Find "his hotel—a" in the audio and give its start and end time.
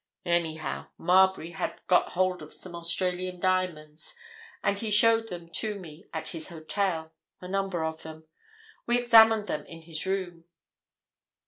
6.29-7.47